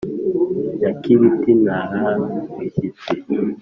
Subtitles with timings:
[0.79, 1.25] Nyakibi
[1.61, 2.09] ntarara
[2.55, 3.09] bushyitsi